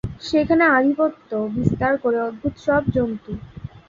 সেখানে 0.27 0.63
আধিপত্য 0.75 1.29
বিস্তার 1.55 1.93
করে 2.03 2.17
অদ্ভুত 2.21 2.53
সব 2.65 2.81
জন্তু। 2.95 3.31